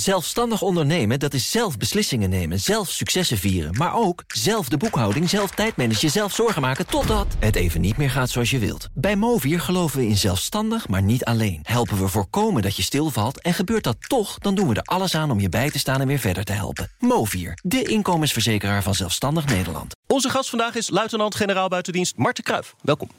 [0.00, 3.74] Zelfstandig ondernemen, dat is zelf beslissingen nemen, zelf successen vieren...
[3.76, 6.86] maar ook zelf de boekhouding, zelf tijdmanagen, zelf zorgen maken...
[6.86, 8.88] totdat het even niet meer gaat zoals je wilt.
[8.94, 11.60] Bij Movier geloven we in zelfstandig, maar niet alleen.
[11.62, 14.38] Helpen we voorkomen dat je stilvalt en gebeurt dat toch...
[14.38, 16.52] dan doen we er alles aan om je bij te staan en weer verder te
[16.52, 16.90] helpen.
[16.98, 19.94] Movier, de inkomensverzekeraar van Zelfstandig Nederland.
[20.06, 22.74] Onze gast vandaag is luitenant-generaal buitendienst Marten Kruijf.
[22.82, 23.10] Welkom.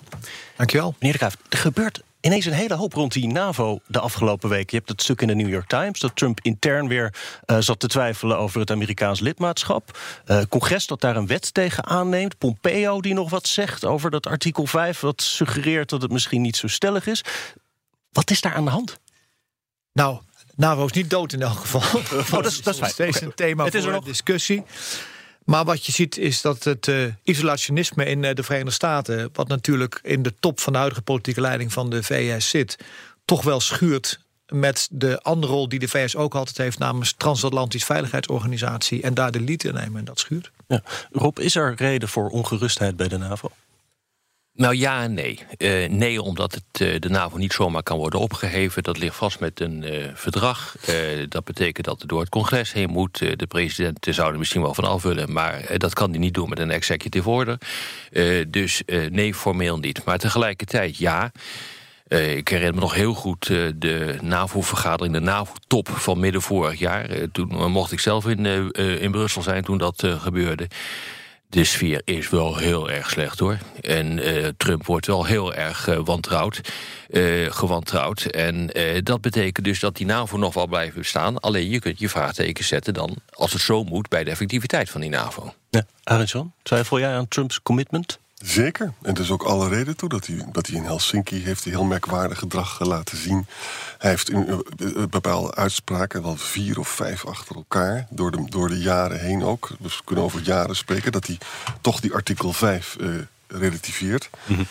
[0.55, 0.95] Dankjewel.
[1.00, 4.70] Meneer de Kruijf, er gebeurt ineens een hele hoop rond die NAVO de afgelopen week.
[4.70, 7.13] Je hebt het stuk in de New York Times dat Trump intern weer
[7.45, 9.97] uh, zat te twijfelen over het Amerikaans lidmaatschap.
[10.27, 12.38] Uh, congres dat daar een wet tegen aanneemt.
[12.38, 16.57] Pompeo die nog wat zegt over dat artikel 5, wat suggereert dat het misschien niet
[16.57, 17.23] zo stellig is.
[18.11, 18.99] Wat is daar aan de hand?
[19.94, 20.19] Nou,
[20.55, 21.99] NAVO is niet dood in elk geval.
[22.19, 24.03] Oh, dat, is, dat is steeds een thema het is voor nog.
[24.03, 24.63] discussie.
[25.45, 29.30] Maar wat je ziet is dat het uh, isolationisme in uh, de Verenigde Staten...
[29.34, 32.77] wat natuurlijk in de top van de huidige politieke leiding van de VS zit...
[33.26, 36.80] toch wel schuurt met de andere rol die de VS ook altijd heeft...
[36.80, 39.02] namens Transatlantisch Veiligheidsorganisatie...
[39.02, 40.52] en daar de lead in nemen en dat schuurt.
[40.67, 40.83] Ja.
[41.11, 43.52] Rob, is er reden voor ongerustheid bij de NAVO?
[44.53, 45.39] Nou ja en nee.
[45.57, 48.83] Uh, nee, omdat het, uh, de NAVO niet zomaar kan worden opgeheven.
[48.83, 50.75] Dat ligt vast met een uh, verdrag.
[51.30, 53.17] dat betekent dat het door het congres heen moet.
[53.17, 55.33] de president zou er misschien wel van af willen...
[55.33, 57.58] maar dat kan hij niet doen met een executive order.
[58.47, 60.03] dus nee, formeel niet.
[60.03, 61.31] Maar tegelijkertijd ja...
[62.08, 67.09] ik herinner me nog heel goed de NAVO-vergadering, de NAVO-top van midden vorig jaar.
[67.31, 70.67] toen mocht ik zelf in, in Brussel zijn toen dat gebeurde
[71.52, 73.57] de sfeer is wel heel erg slecht hoor.
[73.81, 76.61] En uh, Trump wordt wel heel erg uh, wantrouwd,
[77.09, 78.21] uh, gewantrouwd.
[78.21, 78.69] En
[79.03, 81.39] dat betekent dus dat die NAVO nog wel blijven bestaan.
[81.39, 85.02] Alleen je kunt je vraagteken zetten dan, als het zo moet, bij de effectiviteit van
[85.02, 85.53] die NAVO.
[85.69, 88.19] Ja, Arendsson, twijfel jij aan Trumps commitment?
[88.44, 88.94] Zeker.
[89.02, 91.73] En er is ook alle reden toe dat hij, dat hij in Helsinki heeft hij
[91.73, 93.45] heel merkwaardig gedrag laten zien.
[93.98, 94.64] Hij heeft in
[95.09, 99.70] bepaalde uitspraken, wel vier of vijf achter elkaar, door de, door de jaren heen ook,
[99.80, 101.38] dus we kunnen over jaren spreken, dat hij
[101.81, 103.16] toch die artikel 5 uh,
[103.48, 104.30] relativeert.
[104.45, 104.67] Mm -hmm.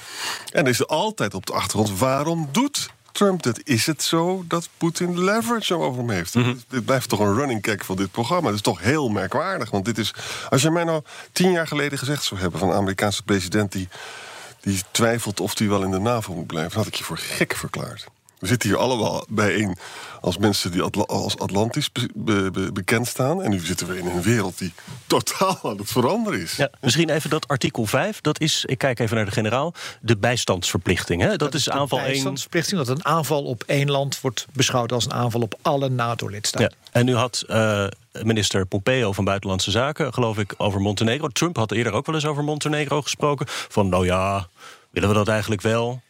[0.53, 3.61] En er is er altijd op de achtergrond, waarom doet Trump dat?
[3.65, 6.35] Is het zo dat Poetin leverage over hem heeft?
[6.35, 6.63] Mm -hmm.
[6.69, 8.47] Dit blijft toch een running gag van dit programma.
[8.47, 9.71] Dat is toch heel merkwaardig.
[9.71, 10.15] Want dit is,
[10.49, 13.89] als je mij nou tien jaar geleden gezegd zou hebben van een Amerikaanse president die,
[14.61, 17.57] die twijfelt of hij wel in de NAVO moet blijven, had ik je voor gek
[17.57, 18.07] verklaard.
[18.41, 19.77] We zitten hier allemaal bijeen
[20.21, 23.43] als mensen die Atla als Atlantisch be be be bekend staan.
[23.43, 24.73] En nu zitten we in een wereld die
[25.07, 26.57] totaal aan het veranderen is.
[26.57, 28.21] Ja, misschien even dat artikel 5.
[28.21, 31.23] Dat is, ik kijk even naar de generaal, de bijstandsverplichting.
[31.23, 31.29] Hè?
[31.29, 32.07] Dat, dat is, de aanval 1.
[32.07, 36.75] bijstandsverplichting, dat een aanval op één land wordt beschouwd als een aanval op alle NATO-lidstaten.
[36.81, 36.89] Ja.
[36.93, 37.87] En nu had uh,
[38.23, 41.29] minister Pompeo van Buitenlandse Zaken, geloof ik, over Montenegro.
[41.29, 43.47] Trump had eerder ook wel eens over Montenegro gesproken.
[43.49, 44.49] Van nou ja,
[44.91, 46.03] willen we dat eigenlijk wel?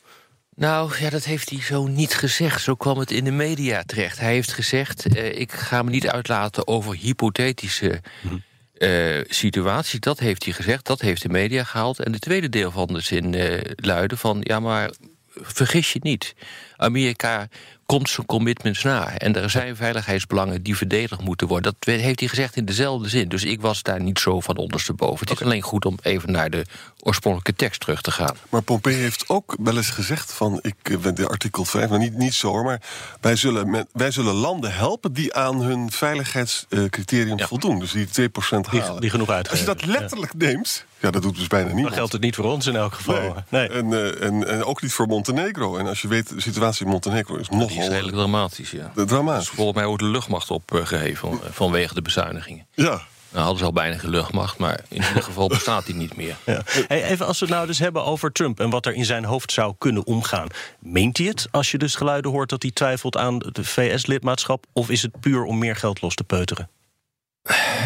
[0.61, 2.63] Nou, ja, dat heeft hij zo niet gezegd.
[2.63, 4.19] Zo kwam het in de media terecht.
[4.19, 8.43] Hij heeft gezegd, uh, ik ga me niet uitlaten over hypothetische mm
[8.81, 10.01] uh, situaties.
[10.01, 12.01] Dat heeft hij gezegd, dat heeft de media gehaald.
[12.01, 14.41] En de tweede deel van de zin uh, luidde van...
[14.43, 14.91] ja, maar
[15.35, 16.35] vergis je niet.
[16.81, 17.49] Amerika
[17.87, 19.19] komt zijn commitments na.
[19.19, 21.75] En er zijn veiligheidsbelangen die verdedigd moeten worden.
[21.79, 23.29] Dat heeft hij gezegd in dezelfde zin.
[23.29, 25.29] Dus ik was daar niet zo van ondersteboven.
[25.29, 26.65] Het is alleen goed om even naar de
[27.01, 28.37] oorspronkelijke tekst terug te gaan.
[28.49, 30.59] Maar Pompeo heeft ook wel eens gezegd van...
[30.63, 32.65] ik ben de artikel 5, nou niet, niet zo hoor...
[32.65, 32.83] maar
[33.21, 37.47] wij zullen, met, wij zullen landen helpen die aan hun veiligheidscriterium ja.
[37.47, 37.79] voldoen.
[37.79, 38.91] Dus die 2% halen.
[38.91, 39.51] Die, die genoeg uit.
[39.51, 40.47] Als je dat letterlijk ja.
[40.47, 40.85] neemt...
[41.01, 41.87] Ja, dat doet dus bijna niemand.
[41.87, 43.15] Dan geldt het niet voor ons in elk geval.
[43.49, 43.69] Nee.
[43.69, 43.69] nee.
[43.69, 45.77] En, uh, en, en, ook niet voor Montenegro.
[45.77, 47.67] En als je weet, de situatie in Montenegro is nogal...
[47.67, 48.93] Die is redelijk dramatisch, ja.
[49.07, 49.45] Dramatisch.
[49.47, 52.67] Dus volgens mij wordt de luchtmacht opgeheven vanwege de bezuinigingen.
[52.75, 53.01] Ja.
[53.31, 56.37] Nou hadden ze al bijna geen luchtmacht, maar in ieder geval bestaat die niet meer.
[56.47, 56.63] Ja.
[56.87, 59.25] Hey, even als we het nou dus hebben over Trump en wat er in zijn
[59.25, 60.47] hoofd zou kunnen omgaan.
[60.79, 64.67] Meent hij het als je dus geluiden hoort dat hij twijfelt aan de VS-lidmaatschap?
[64.73, 66.69] Of is het puur om meer geld los te peuteren?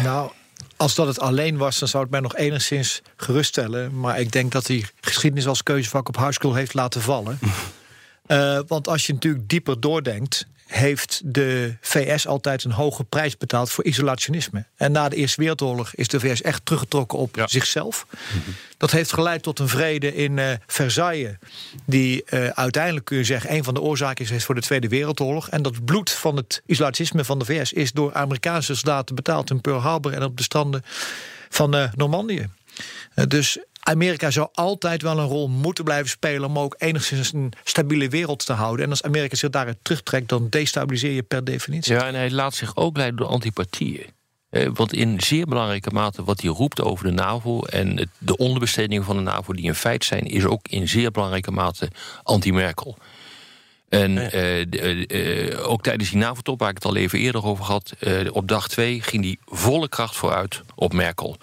[0.03, 0.31] Nou,
[0.77, 3.99] als dat het alleen was, dan zou het mij nog enigszins geruststellen.
[3.99, 7.39] Maar ik denk dat hij geschiedenis als keuzevak op high school heeft laten vallen.
[8.27, 13.71] uh, want als je natuurlijk dieper doordenkt, heeft de VS altijd een hoge prijs betaald
[13.71, 14.65] voor isolationisme.
[14.75, 17.47] En na de Eerste Wereldoorlog is de VS echt teruggetrokken op ja.
[17.47, 18.05] zichzelf.
[18.09, 18.41] -hmm.
[18.77, 21.35] Dat heeft geleid tot een vrede in uh, Versailles,
[21.85, 25.49] die uh, uiteindelijk kun je zeggen een van de oorzaken is voor de Tweede Wereldoorlog.
[25.49, 29.61] En dat bloed van het isolationisme van de VS is door Amerikaanse soldaten betaald in
[29.61, 30.83] Pearl Harbor en op de stranden
[31.49, 32.49] van uh, Normandië.
[33.27, 33.57] dus
[33.87, 38.45] Amerika zou altijd wel een rol moeten blijven spelen om ook enigszins een stabiele wereld
[38.45, 38.85] te houden.
[38.85, 41.93] En als Amerika zich daaruit terugtrekt, dan destabiliseer je per definitie.
[41.93, 44.05] Ja, en hij laat zich ook leiden door antipathieën.
[44.49, 49.03] Eh, want in zeer belangrijke mate wat hij roept over de NAVO en de onderbestedingen
[49.03, 51.89] van de NAVO, die een feit zijn, is ook in zeer belangrijke mate
[52.23, 52.97] anti-Merkel.
[53.89, 54.31] En eh,
[54.69, 57.93] de- eh, ook tijdens die NAVO-top, waar ik het al even eerder over had...
[58.31, 61.37] op dag twee ging die volle kracht vooruit op Merkel.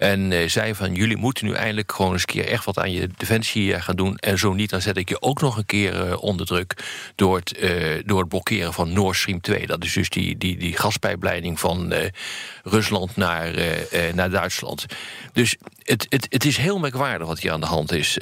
[0.00, 2.46] En eh, zei van, jullie moeten nu eindelijk gewoon eens een keer...
[2.46, 4.16] echt wat aan je defensie eh, gaan doen.
[4.16, 6.74] En zo niet, dan zet ik je ook nog een keer eh, onder druk...
[7.14, 7.54] Door het,
[8.06, 9.66] door blokkeren van Nord Stream 2.
[9.66, 11.92] Dat is dus die, die, die gaspijpleiding van
[12.62, 13.54] Rusland naar,
[14.14, 14.86] naar Duitsland.
[15.32, 18.18] Dus het, het, het is heel merkwaardig wat hier aan de hand is.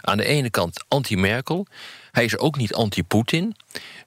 [0.00, 1.66] Aan de ene kant anti-Merkel...
[2.12, 3.56] Hij is ook niet anti-Poetin.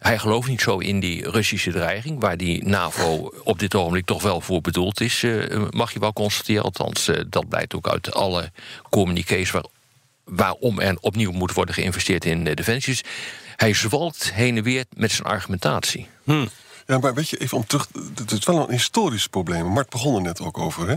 [0.06, 4.22] Hij gelooft niet zo in die Russische dreiging, waar die NAVO op dit ogenblik toch
[4.22, 6.64] wel voor bedoeld is, eh, mag je wel constateren.
[6.64, 8.52] Althans, eh, dat blijkt ook uit alle
[8.90, 9.66] communiqués waar,
[10.24, 12.94] waarom er opnieuw moet worden geïnvesteerd in eh, defensie.
[12.94, 13.04] Dus
[13.56, 16.08] hij zwalkt heen en weer met zijn argumentatie.
[16.88, 17.88] Ja, maar weet je, even om terug.
[18.16, 19.66] Het is wel een historisch probleem.
[19.66, 20.88] Mart begon er net ook over.
[20.90, 20.96] Hè?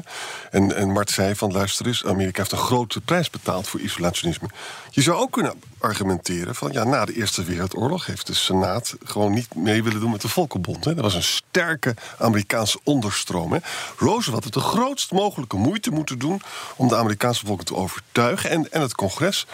[0.50, 4.48] En, en Mart zei van luister eens, Amerika heeft een grote prijs betaald voor isolationisme.
[4.90, 9.32] Je zou ook kunnen argumenteren van ja, na de Eerste Wereldoorlog heeft de Senaat gewoon
[9.32, 10.84] niet mee willen doen met de Volkenbond.
[10.84, 10.94] Hè?
[10.94, 13.52] Dat was een sterke Amerikaanse onderstroom.
[13.52, 13.58] Hè?
[13.96, 16.42] Roosevelt heeft de grootst mogelijke moeite moeten doen
[16.76, 19.46] om de Amerikaanse volken te overtuigen en, en het congres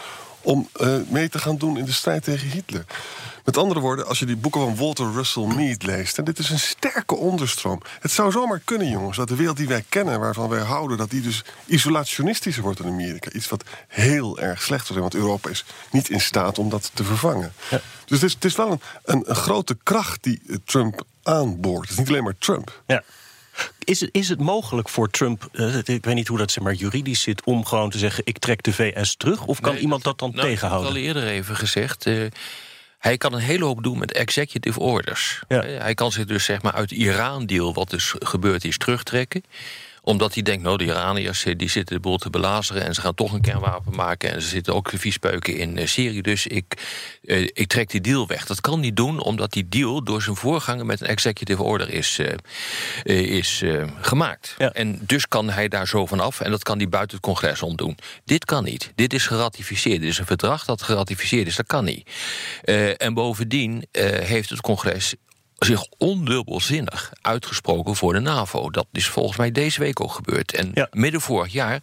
[0.44, 2.84] om eh, mee te gaan doen in de strijd tegen Hitler.
[3.44, 6.18] Met andere woorden, als je die boeken van Walter Russell Mead leest...
[6.18, 7.80] en dit is een sterke onderstroom.
[8.00, 10.20] Het zou zomaar kunnen, jongens, dat de wereld die wij kennen...
[10.20, 13.30] waarvan wij houden, dat die dus isolationistischer wordt in Amerika.
[13.30, 17.04] Iets wat heel erg slecht is, want Europa is niet in staat om dat te
[17.04, 17.52] vervangen.
[18.04, 21.80] Dus het is, het is wel een, een, een grote kracht die eh, Trump aanboort.
[21.80, 22.82] Het is niet alleen maar Trump.
[22.86, 23.02] Ja.
[23.84, 26.74] Is het, is het mogelijk voor Trump, eh, ik weet niet hoe dat zeg maar,
[26.74, 29.44] juridisch zit, om gewoon te zeggen: ik trek de VS terug?
[29.44, 30.96] Of kan Nee, iemand dat dan nou, tegenhouden?
[30.96, 32.06] Ik heb het al eerder even gezegd.
[32.06, 32.26] eh,
[32.98, 35.42] hij kan een hele hoop doen met executive orders.
[35.48, 35.62] Ja.
[35.62, 39.42] Eh, hij kan zich dus zeg maar uit Iran-deal, wat dus gebeurd is, terugtrekken
[40.04, 42.84] omdat hij denkt, nou, de Iraniërs eh, die zitten de boel te belazeren...
[42.84, 44.32] en ze gaan toch een kernwapen maken...
[44.32, 46.20] en ze zitten ook viespeuken in eh, Syrië.
[46.20, 46.74] Dus ik,
[47.24, 48.46] eh, ik trek die deal weg.
[48.46, 50.86] Dat kan niet doen, omdat die deal door zijn voorganger...
[50.86, 54.54] met een executive order is, eh, is eh, gemaakt.
[54.58, 54.72] Ja.
[54.72, 56.40] En dus kan hij daar zo van af.
[56.40, 57.98] En dat kan hij buiten het congres om doen.
[58.24, 58.92] Dit kan niet.
[58.94, 60.00] Dit is geratificeerd.
[60.00, 61.56] Dit is een verdrag dat geratificeerd is.
[61.56, 62.10] Dat kan niet.
[62.96, 63.86] En bovendien
[64.22, 65.14] heeft het congres
[65.64, 68.70] zich ondubbelzinnig uitgesproken voor de NAVO.
[68.70, 70.54] Dat is volgens mij deze week ook gebeurd.
[70.54, 70.88] En Ja.
[70.92, 71.82] midden vorig jaar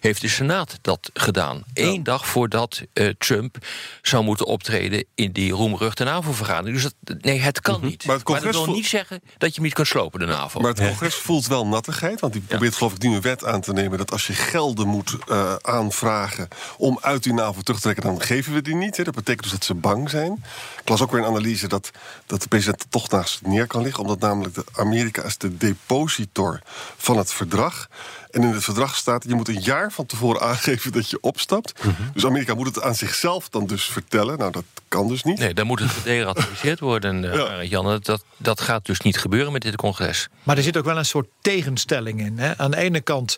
[0.00, 1.64] heeft de Senaat dat gedaan.
[1.74, 3.56] Eén dag voordat eh, Trump
[4.02, 5.04] zou moeten optreden...
[5.14, 6.80] in die roemruchte NAVO-vergadering.
[6.80, 7.98] Dus dat, nee, het kan niet.
[7.98, 8.06] Mhm.
[8.06, 10.60] Maar het congres dat wil niet zeggen dat je hem niet kan slopen, de NAVO.
[10.60, 12.20] Maar het congres voelt wel nattigheid.
[12.20, 13.98] Want die probeert geloof ik nu een wet aan te nemen...
[13.98, 18.04] dat als je gelden moet eh, aanvragen om uit die NAVO terug te trekken...
[18.04, 18.96] dan geven we die niet.
[18.96, 19.04] Hè.
[19.04, 20.44] Dat betekent dus dat ze bang zijn.
[20.80, 21.90] Ik las ook weer een analyse dat,
[22.26, 24.02] dat de president toch naast neer kan liggen.
[24.02, 26.60] Omdat namelijk de Amerika is de depositor
[26.96, 27.88] van het verdrag.
[28.30, 31.72] En in het verdrag staat, je moet een jaar van tevoren aangeven dat je opstapt.
[32.14, 34.38] Dus Amerika moet het aan zichzelf dan dus vertellen.
[34.38, 35.38] Nou, dat kan dus niet.
[35.38, 37.82] Nee, dan moet het gederatificeerd worden, eh, Ja.
[37.82, 40.28] Dat- Dat, dat gaat dus niet gebeuren met dit congres.
[40.42, 42.38] Maar er zit ook wel een soort tegenstelling in.
[42.38, 42.58] Hè?
[42.58, 43.36] Aan de ene kant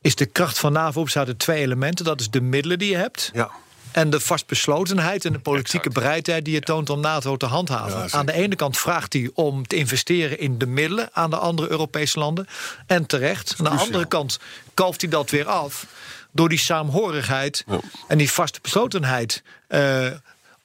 [0.00, 2.04] is de kracht van NAVO bestaat uit twee elementen.
[2.04, 3.30] Dat is de middelen die je hebt.
[3.32, 3.50] Ja.
[3.96, 5.94] En de vastbeslotenheid en de politieke Exact.
[5.94, 8.12] bereidheid die je toont om NATO te handhaven.
[8.12, 11.70] Aan de ene kant vraagt hij om te investeren in de middelen aan de andere
[11.70, 12.46] Europese landen.
[12.86, 13.54] En terecht.
[13.58, 14.38] Aan de andere kant
[14.74, 15.86] kalft hij dat weer af
[16.32, 17.80] door die saamhorigheid Ja.
[18.08, 20.06] en die vaste beslotenheid eh,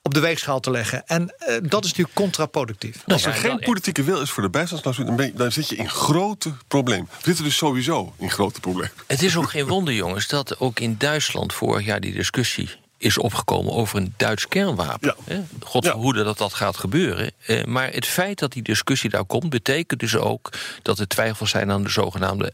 [0.01, 1.07] op de weegschaal te leggen.
[1.07, 3.03] En eh, dat is natuurlijk contraproductief.
[3.07, 4.49] Als er ja, geen politieke wil is voor de
[5.25, 7.07] je- dan zit je in grote problemen.
[7.17, 8.91] We zitten dus sowieso in grote problemen.
[9.07, 12.69] Het is ook geen wonder, jongens, dat ook in Duitsland vorig jaar die discussie
[13.01, 15.15] is opgekomen over een Duits kernwapen.
[15.25, 15.33] Ja.
[15.33, 15.41] Hè?
[15.63, 15.91] God Ja.
[15.91, 17.31] verhoede dat dat gaat gebeuren.
[17.45, 20.49] Eh, maar het feit dat die discussie daar komt, betekent dus ook
[20.81, 22.53] dat er twijfels zijn aan de zogenaamde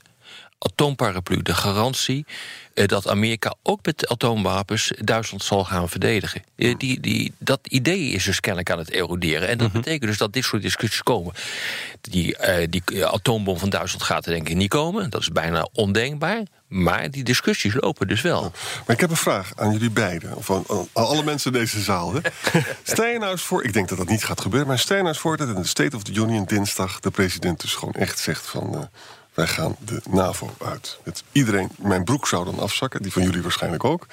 [0.60, 2.26] atoomparaplu, de garantie
[2.74, 6.44] eh, dat Amerika ook met atoomwapens Duitsland zal gaan verdedigen.
[6.56, 9.48] Eh, die, die, dat idee is dus kennelijk aan het eroderen.
[9.48, 11.34] En dat betekent dus dat dit soort discussies komen.
[12.02, 15.10] Die, eh, die atoombom van Duitsland gaat er denk ik niet komen.
[15.10, 16.44] Dat is bijna ondenkbaar.
[16.68, 18.42] Maar die discussies lopen dus wel.
[18.86, 21.82] Maar ik heb een vraag aan jullie beiden, of aan, aan alle mensen in deze
[21.82, 22.14] zaal.
[22.14, 22.20] Hè.
[22.84, 25.02] Stel je nou eens voor, ik denk dat dat niet gaat gebeuren, maar stel je
[25.02, 27.94] nou eens voor dat in de State of the Union dinsdag de president dus gewoon
[27.94, 28.76] echt zegt van.
[28.76, 28.82] eh,
[29.38, 31.00] wij gaan de NAVO uit.
[31.04, 34.06] Het, iedereen, mijn broek zou dan afzakken, die van jullie waarschijnlijk ook.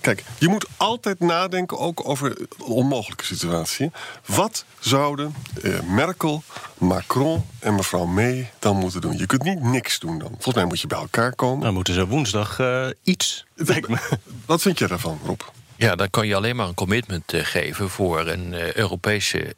[0.00, 3.90] Kijk, je moet altijd nadenken ook over een onmogelijke situatie.
[4.26, 6.42] Wat zouden eh, Merkel,
[6.78, 9.18] Macron en mevrouw May dan moeten doen?
[9.18, 10.28] Je kunt niet niks doen dan.
[10.28, 11.64] Volgens mij moet je bij elkaar komen.
[11.64, 13.46] Dan moeten ze woensdag eh, iets.
[14.46, 15.40] Wat vind jij daarvan, Rob?
[15.82, 19.56] Ja, dan kan je alleen maar een commitment eh, geven voor een eh, Europese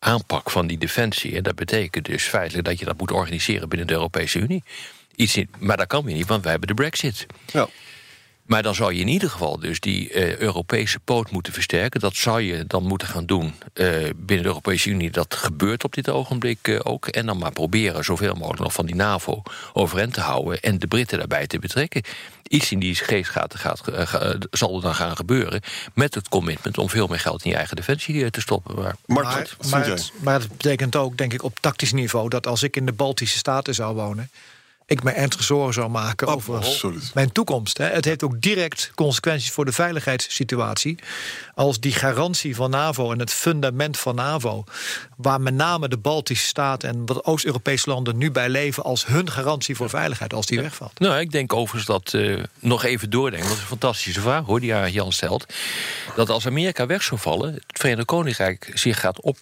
[0.00, 1.36] aanpak van die defensie.
[1.36, 4.62] En dat betekent dus feitelijk dat je dat moet organiseren binnen de Europese Unie.
[5.16, 7.26] Iets in, maar dat kan weer niet, want wij hebben de Brexit.
[8.50, 12.00] Maar dan zou je in ieder geval dus die uh, Europese poot moeten versterken.
[12.00, 15.10] Dat zou je dan moeten gaan doen uh, binnen de Europese Unie.
[15.10, 17.06] Dat gebeurt op dit ogenblik uh, ook.
[17.06, 19.42] En dan maar proberen zoveel mogelijk nog van die NAVO
[19.72, 20.60] overeind te houden.
[20.60, 22.02] En de Britten daarbij te betrekken.
[22.48, 23.80] Iets in die geest gaat, gaat,
[24.50, 25.60] zal er dan gaan gebeuren.
[25.94, 28.74] Met het commitment om veel meer geld in je eigen defensie te stoppen.
[28.74, 32.28] Maar, maar, maar, maar, het, maar het betekent ook, denk ik, op tactisch niveau...
[32.28, 34.30] dat als ik in de Baltische Staten zou wonen
[34.90, 36.64] ik me ernstig zorgen zou maken over
[37.14, 37.78] mijn toekomst.
[37.78, 37.84] Hè.
[37.84, 40.98] Het heeft ook direct consequenties voor de veiligheidssituatie.
[41.54, 44.64] Als die garantie van NAVO en het fundament van NAVO,
[45.16, 49.30] waar met name de Baltische Staten en wat Oost-Europese landen nu bij leven als hun
[49.30, 50.98] garantie voor veiligheid, als die wegvalt.
[50.98, 53.48] Nou, ik denk overigens dat uh, nog even doordenken.
[53.48, 55.46] Dat is een fantastische vraag hoor, die Jan stelt.
[56.16, 59.38] Dat als Amerika weg zou vallen, het Verenigd Koninkrijk zich gaat op.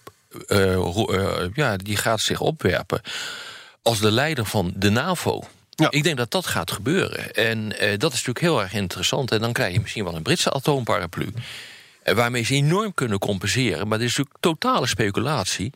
[0.49, 3.01] Uh, uh, ja, die gaat zich opwerpen
[3.83, 5.43] als de leider van de NAVO.
[5.71, 5.91] Ja.
[5.91, 7.35] Ik denk dat dat gaat gebeuren.
[7.35, 9.31] En eh, dat is natuurlijk heel erg interessant.
[9.31, 11.33] En dan krijg je misschien wel een Britse atoomparaplu.
[12.03, 13.89] Eh, waarmee ze enorm kunnen compenseren.
[13.89, 15.73] Maar dit is natuurlijk totale speculatie.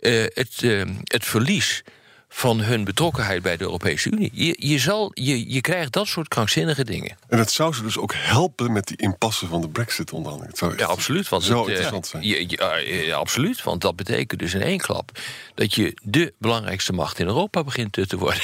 [0.00, 0.60] Uh, het,
[1.04, 1.82] het verlies
[2.34, 4.30] van hun betrokkenheid bij de Europese Unie.
[4.32, 7.16] Je, je, zal, je, je krijgt dat soort krankzinnige dingen.
[7.28, 10.78] En het zou ze dus ook helpen met die impasse van de Brexit-onderhandeling.
[10.78, 11.28] Ja, absoluut.
[11.28, 12.22] Want zo het, interessant zijn.
[12.22, 15.18] Je, ja, absoluut, want dat betekent dus in één klap...
[15.54, 18.42] dat je de belangrijkste macht in Europa begint te worden.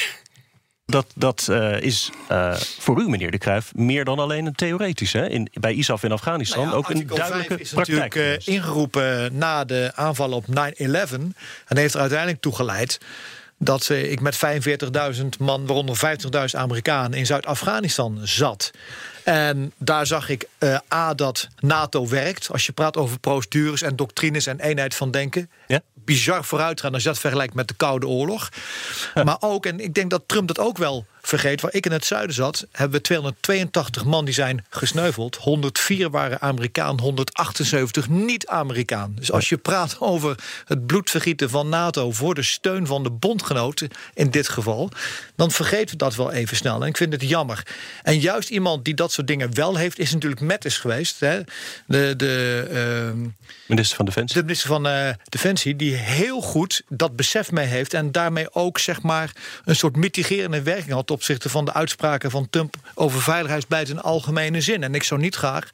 [0.87, 5.13] Dat, dat uh, is uh, voor u, meneer De Kruijf, meer dan alleen een theoretisch.
[5.13, 5.29] Hè?
[5.29, 8.15] In, bij ISAF in Afghanistan nou ja, ook een duidelijke is praktijk.
[8.15, 10.51] natuurlijk uh, ingeroepen na de aanval op 9-11...
[10.51, 12.99] en heeft er uiteindelijk toe geleid
[13.59, 14.37] dat ik met
[15.17, 18.71] 45.000 man, waaronder 50.000 Amerikanen, in Zuid-Afghanistan zat.
[19.25, 22.53] En daar zag ik uh, A, dat NATO werkt.
[22.53, 25.51] Als je praat over procedures en doctrines en eenheid van denken.
[25.67, 25.81] Ja?
[25.95, 28.49] Bizar vooruitgaan als je dat vergelijkt met de Koude Oorlog.
[29.25, 32.05] Maar ook, en ik denk dat Trump dat ook wel vergeet, waar ik in het
[32.05, 35.37] zuiden zat, hebben we 282 man die zijn gesneuveld.
[35.37, 39.13] 104 waren Amerikaan, 178 niet-Amerikaan.
[39.15, 43.89] Dus als je praat over het bloedvergieten van NATO voor de steun van de bondgenoten,
[44.15, 44.91] in dit geval,
[45.37, 46.83] dan vergeten we dat wel even snel.
[46.83, 47.63] En ik vind het jammer.
[48.03, 51.21] En juist iemand die dat soort dingen wel heeft, is natuurlijk Mattis geweest.
[51.21, 51.41] Hè?
[51.87, 53.31] De, de uh,
[53.67, 54.37] minister van Defensie.
[54.37, 58.79] De minister van uh, Defensie, die heel goed dat besef mee heeft en daarmee ook
[58.79, 59.33] zeg maar
[59.65, 64.61] een soort mitigerende werking had opzichte van de uitspraken van Trump over veiligheidsbeleid in algemene
[64.61, 64.83] zin.
[64.83, 65.71] En ik zou niet graag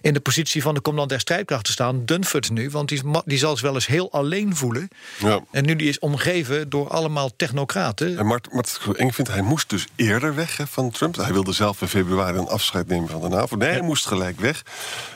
[0.00, 3.52] in de positie van de commandant der strijdkrachten staan, Dunford nu, want die, die zal
[3.52, 4.88] zich wel eens heel alleen voelen.
[5.18, 5.40] Ja.
[5.50, 8.18] En nu die is omgeven door allemaal technocraten.
[8.18, 11.16] En Mart, Mart ik vind, hij moest dus eerder weg hè, van Trump.
[11.16, 13.56] Hij wilde zelf in februari een afscheid nemen van de NAVO.
[13.56, 14.62] Nee, hij moest gelijk weg.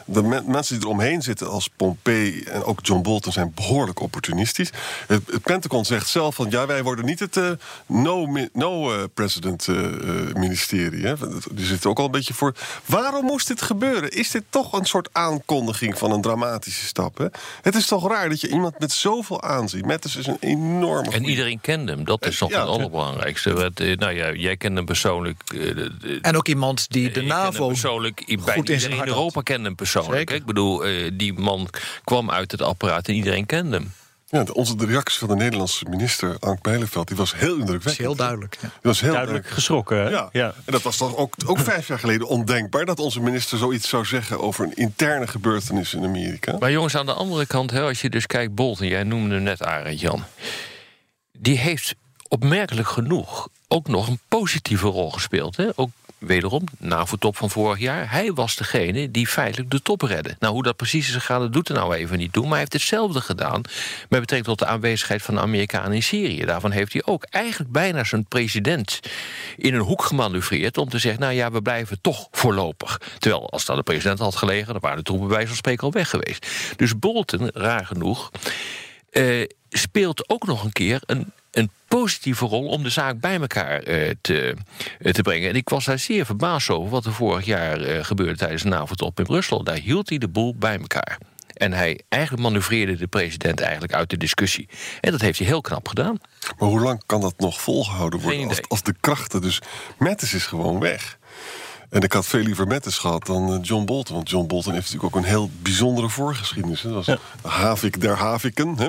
[0.05, 4.71] De mensen die eromheen zitten als Pompey en ook John Bolton zijn behoorlijk opportunistisch.
[5.07, 7.51] Het, het Pentagon zegt zelf van ja, wij worden niet het uh,
[7.87, 11.07] no, no uh, president uh, ministerie.
[11.07, 11.15] Hè.
[11.51, 12.55] Die zit ook al een beetje voor.
[12.85, 14.11] Waarom moest dit gebeuren?
[14.11, 17.19] Is dit toch een soort aankondiging van een dramatische stap?
[17.19, 17.27] Hè?
[17.63, 19.87] Het is toch raar dat je iemand met zoveel aanzien.
[19.87, 21.11] Mattis is een enorme.
[21.11, 22.05] En iedereen kende hem.
[22.05, 23.53] Dat is toch ja, het allerbelangrijkste.
[23.55, 25.43] Wat, nou ja, jij kende hem persoonlijk.
[26.23, 30.31] en ook iemand die de NAVO persoonlijk goed in, in Europa kende hem persoonlijk.
[30.31, 30.83] Ik bedoel,
[31.13, 31.69] die man
[32.05, 33.93] kwam uit het apparaat en iedereen kende hem.
[34.29, 37.83] Ja, onze de reactie van de Nederlandse minister Ank Bijleveld die was heel indrukwekkend.
[37.85, 38.55] Dat is heel duidelijk.
[38.61, 38.69] Ja.
[38.69, 40.11] Die was heel duidelijk geschrokken.
[40.11, 40.29] Ja.
[40.33, 40.55] ja.
[40.65, 44.05] en dat was toch ook, ook vijf jaar geleden ondenkbaar dat onze minister zoiets zou
[44.05, 46.57] zeggen over een interne gebeurtenis in Amerika.
[46.59, 49.63] Maar jongens, aan de andere kant, hè, als je dus kijkt, Bolton, jij noemde net
[49.63, 50.25] Arend Jan,
[51.39, 51.95] die heeft
[52.29, 55.57] opmerkelijk genoeg ook nog een positieve rol gespeeld.
[55.57, 55.69] Hè?
[55.75, 55.91] Ook
[56.27, 58.11] wederom, NAVO-top van vorig jaar.
[58.11, 60.37] Hij was degene die feitelijk de top redde.
[60.39, 62.43] Nou, hoe dat precies is gegaan, dat doet er nou even niet toe.
[62.43, 63.63] Maar hij heeft hetzelfde gedaan
[64.09, 66.45] met betrekking tot de aanwezigheid van de Amerikanen in Syrië.
[66.45, 69.01] Daarvan heeft hij ook eigenlijk bijna zijn president
[69.57, 70.79] in een hoek gemanoeuvreerd...
[70.79, 73.01] om te zeggen, nou ja, we blijven toch voorlopig.
[73.19, 74.73] Terwijl, als dat de president had gelegen...
[74.73, 76.47] dan waren de troepen bij spreken al weg geweest.
[76.77, 78.31] Dus Bolton, raar genoeg...
[79.11, 83.89] Uh, speelt ook nog een keer een een positieve rol om de zaak bij elkaar
[83.89, 84.55] uh, te,
[84.99, 85.49] uh, te brengen.
[85.49, 88.69] En ik was daar zeer verbaasd over wat er vorig jaar uh, gebeurde tijdens de
[88.69, 89.65] NAVO-top in Brussel.
[89.65, 91.19] Daar hield hij de boel bij elkaar.
[91.47, 94.69] En hij eigenlijk manoeuvreerde de president eigenlijk uit de discussie.
[95.01, 96.19] En dat heeft hij heel knap gedaan.
[96.59, 99.63] Maar hoe lang kan dat nog volgehouden worden als, als, de krachten dus...
[99.99, 101.16] Mattis is gewoon weg.
[101.97, 104.15] En ik had veel liever Mattis gehad dan eh, John Bolton.
[104.15, 106.81] Want John Bolton heeft natuurlijk ook een heel bijzondere voorgeschiedenis.
[106.81, 107.19] Dat was ja.
[107.43, 108.77] Havik der Haviken.
[108.79, 108.89] Hè?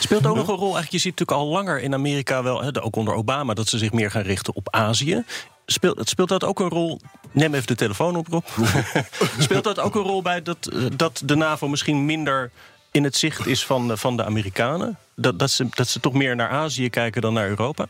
[0.00, 0.74] Speelt ook nog een rol.
[0.74, 3.78] Eigenlijk, je ziet natuurlijk al langer in Amerika wel, hè, ook onder Obama, dat ze
[3.78, 5.24] zich meer gaan richten op Azië.
[5.66, 7.00] Speelt, speelt dat ook een rol?
[7.30, 8.44] Neem even de telefoon op, Rob.
[9.38, 12.50] speelt dat ook een rol bij dat, eh, dat de NAVO misschien minder
[12.90, 14.98] in het zicht is van, van de Amerikanen?
[15.16, 17.86] Dat, dat, ze, dat ze toch meer naar Azië kijken dan naar Europa?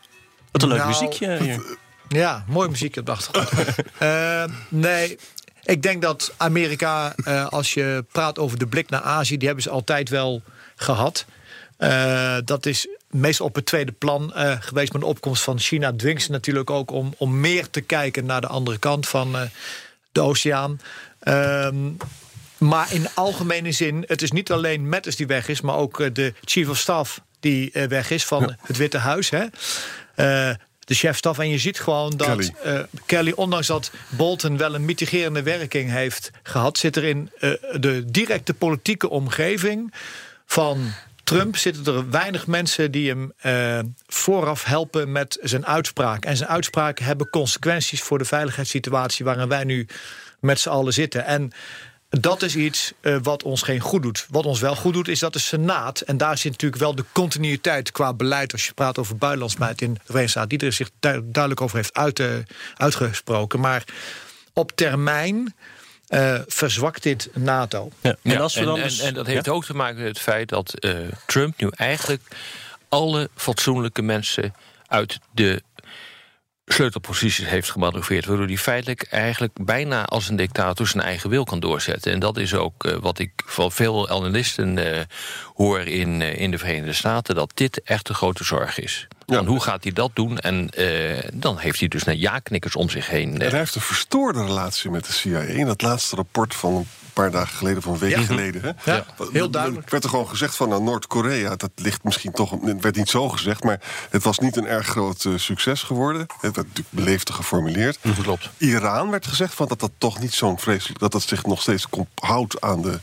[0.50, 1.36] Wat een leuk nou, muziekje.
[1.42, 1.78] Hier
[2.12, 3.68] Ja, mooie muziek op de achtergrond.
[3.98, 5.18] Eh, nee,
[5.64, 9.64] ik denk dat Amerika, eh, als je praat over de blik naar Azië, die hebben
[9.64, 10.42] ze altijd wel
[10.76, 11.24] gehad.
[11.76, 14.92] Eh, dat is meestal op het tweede plan geweest.
[14.92, 18.40] Maar de opkomst van China dwingt ze natuurlijk ook om, om meer te kijken naar
[18.40, 19.36] de andere kant van
[20.12, 20.80] de oceaan.
[21.20, 21.90] Ehm,
[22.58, 26.34] maar in algemene zin, het is niet alleen Mattis die weg is, maar ook de
[26.44, 29.30] chief of staff die weg is van het Witte Huis.
[29.30, 29.44] Hè?
[30.84, 31.38] De chefstaf.
[31.38, 32.54] En je ziet gewoon dat Kelly.
[32.62, 37.50] eh, Kelly, ondanks dat Bolton wel een mitigerende werking heeft gehad, zit er in eh,
[37.80, 39.92] de directe politieke omgeving
[40.46, 40.92] van
[41.24, 46.24] Trump zitten er weinig mensen die hem eh, vooraf helpen met zijn uitspraak.
[46.24, 49.86] En zijn uitspraken hebben consequenties voor de veiligheidssituatie waarin wij nu
[50.40, 51.24] met z'n allen zitten.
[51.24, 51.52] En
[52.20, 54.26] dat is iets eh, wat ons geen goed doet.
[54.30, 56.00] Wat ons wel goed doet, is dat de Senaat...
[56.00, 58.52] en daar zit natuurlijk wel de continuïteit qua beleid...
[58.52, 60.48] als je praat over buitenlands beleid in de Verenigde Staten...
[60.58, 62.28] die er zich du- duidelijk over heeft uit, eh,
[62.76, 63.60] uitgesproken.
[63.60, 63.84] Maar
[64.52, 65.54] op termijn
[66.06, 67.90] eh, verzwakt dit NATO.
[68.00, 68.16] Ja.
[68.22, 69.52] En als we dan en, dus- en dat heeft Ja?
[69.52, 70.94] ook te maken met het feit dat eh,
[71.26, 72.22] Trump nu eigenlijk
[72.88, 74.54] alle fatsoenlijke mensen
[74.86, 75.62] uit de
[76.72, 78.26] sleutelposities heeft gemanoeuvreerd.
[78.26, 82.12] Waardoor hij feitelijk eigenlijk bijna als een dictator zijn eigen wil kan doorzetten.
[82.12, 85.00] En dat is ook eh, wat ik van veel analisten eh,
[85.54, 89.06] hoor in, eh, in de Verenigde Staten: dat dit echt een grote zorg is.
[89.26, 89.34] Ja.
[89.34, 90.38] Want hoe gaat hij dat doen?
[90.38, 90.70] En
[91.32, 93.40] dan heeft hij dus naar ja-knikkers om zich heen.
[93.40, 95.40] En hij heeft een verstoorde relatie met de CIA.
[95.40, 98.22] In dat laatste rapport van een paar dagen geleden, van een week Ja.
[98.22, 98.62] geleden.
[98.62, 98.92] Hè?
[98.92, 99.84] Ja, heel duidelijk.
[99.84, 102.50] Er werd er gewoon gezegd van nou, Noord-Korea, dat ligt misschien toch.
[102.50, 106.20] Het werd niet zo gezegd, maar het was niet een erg groot eh, succes geworden.
[106.20, 107.98] Het werd natuurlijk beleefd geformuleerd.
[108.22, 108.50] Klopt.
[108.56, 110.98] Iran werd gezegd van dat dat toch niet zo'n vreselijk.
[111.00, 113.00] dat dat zich nog steeds houdt aan de.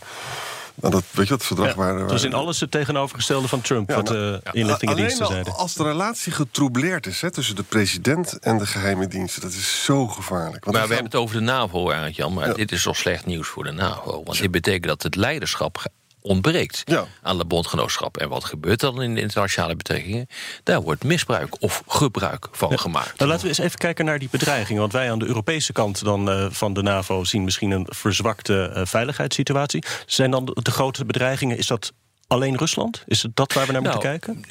[0.82, 1.90] Aan dat, weet je wat, het verdrag Ja, waar.
[1.90, 5.32] het waar- was in alles het tegenovergestelde van Trump, Ja, wat nou, de inlichtingendiensten al
[5.32, 5.54] zeiden.
[5.56, 9.84] als de relatie getroubleerd is hè, tussen de president en de geheime diensten, dat is
[9.84, 10.64] zo gevaarlijk.
[10.66, 12.34] Want Maar we hebben het over de NAVO, Arend-Jan.
[12.34, 12.54] Maar Ja.
[12.54, 14.24] dit is toch slecht nieuws voor de NAVO.
[14.24, 15.86] Want dit betekent dat het leiderschap
[16.22, 17.06] ontbreekt Ja.
[17.22, 18.18] aan de bondgenootschap.
[18.18, 20.28] En wat gebeurt dan in de internationale betrekkingen?
[20.64, 23.18] Daar wordt misbruik of gebruik van gemaakt.
[23.18, 24.82] Nou, laten we eens even kijken naar die bedreigingen.
[24.82, 28.72] Want wij aan de Europese kant dan, eh, van de NAVO zien misschien een verzwakte
[28.74, 29.84] eh, veiligheidssituatie.
[30.06, 31.94] Zijn dan de, de grote bedreigingen, is dat
[32.28, 33.04] alleen Rusland?
[33.06, 34.44] Is het dat waar we naar moeten Nou, kijken?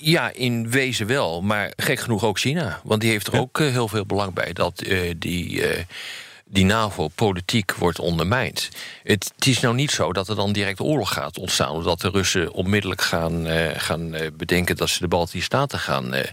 [0.00, 1.42] Ja, in wezen wel.
[1.42, 2.80] Maar gek genoeg ook China.
[2.84, 4.84] Want die heeft er ook eh, heel veel belang bij dat
[5.18, 5.62] die.
[6.52, 8.68] Die NAVO politiek wordt ondermijnd.
[9.02, 11.70] Het, is nou niet zo dat er dan direct oorlog gaat ontstaan...
[11.70, 14.76] omdat de Russen onmiddellijk gaan, eh, gaan eh, bedenken...
[14.76, 16.28] dat ze de Baltische Staten gaan eh,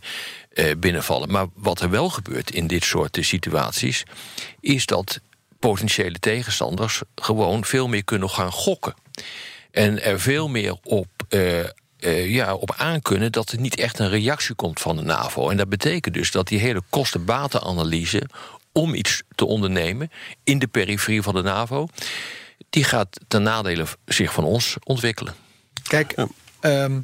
[0.78, 1.32] binnenvallen.
[1.32, 4.04] Maar wat er wel gebeurt in dit soort situaties...
[4.60, 5.20] is dat
[5.60, 8.94] potentiële tegenstanders gewoon veel meer kunnen gaan gokken.
[9.72, 11.08] En er veel meer op,
[12.28, 15.50] ja, op aankunnen dat er niet echt een reactie komt van de NAVO.
[15.50, 18.24] En dat betekent dus dat die hele kosten-batenanalyse
[18.78, 20.12] om iets te ondernemen
[20.44, 21.88] in de periferie van de NAVO,
[22.70, 25.36] die gaat ten nadele zich van ons ontwikkelen.
[25.88, 26.16] Kijk,
[26.60, 27.00] ehm,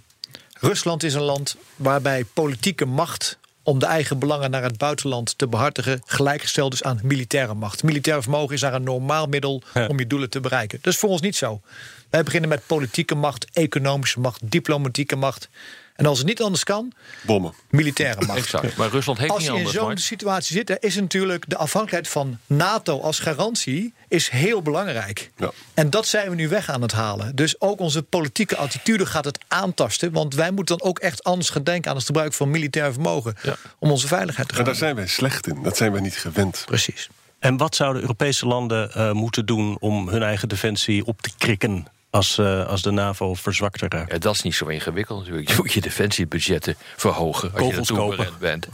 [0.60, 5.48] Rusland is een land waarbij politieke macht om de eigen belangen naar het buitenland te
[5.48, 7.84] behartigen gelijkgesteld is aan militaire macht.
[7.84, 9.88] Militair vermogen is daar een normaal middel Ja.
[9.88, 10.80] om je doelen te bereiken.
[10.82, 11.62] Dat is voor ons niet zo.
[12.10, 15.50] Wij beginnen met politieke macht, economische macht, diplomatieke macht.
[15.96, 17.54] En als het niet anders kan, Bommen.
[17.70, 18.38] militaire macht.
[18.40, 18.76] Exact.
[18.76, 19.84] Maar Rusland heeft Als niet je in anders.
[19.86, 25.32] zo'n situatie zit, is natuurlijk de afhankelijkheid van NATO als garantie is heel belangrijk.
[25.38, 25.52] Ja.
[25.74, 27.36] En dat zijn we nu weg aan het halen.
[27.36, 30.12] Dus ook onze politieke attitude gaat het aantasten.
[30.12, 33.36] Want wij moeten dan ook echt anders gaan denken aan het gebruik van militair vermogen.
[33.44, 33.56] Ja.
[33.80, 34.84] Om onze veiligheid te En daar gaan.
[34.84, 35.64] zijn wij slecht in.
[35.64, 36.64] Dat zijn wij niet gewend.
[36.66, 37.10] Precies.
[37.40, 41.88] En wat zouden Europese landen eh, moeten doen om hun eigen defensie op te krikken
[42.14, 44.12] als, eh, als de NAVO verzwakter raakt?
[44.12, 45.50] Ja, dat is niet zo ingewikkeld natuurlijk.
[45.50, 48.40] Je moet je defensiebudgetten verhogen als Kogels je naartoe kopen.
[48.40, 48.68] bent.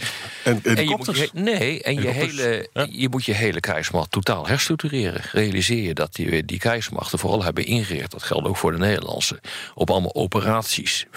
[0.43, 2.87] En En je moet je, nee, en je hele, ja.
[2.89, 5.21] je moet je hele krijgsmacht totaal herstructureren.
[5.31, 8.11] Realiseer je dat die, die krijgsmachten vooral hebben ingericht...
[8.11, 9.39] dat geldt ook voor de Nederlandse...
[9.73, 11.07] op allemaal operaties,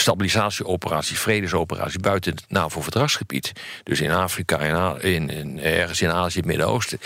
[0.00, 1.96] stabilisatieoperaties, vredesoperaties...
[1.96, 3.52] buiten het NAVO-verdragsgebied.
[3.82, 7.00] Dus in Afrika, A- in, in, ergens in Azië, het Midden-Oosten.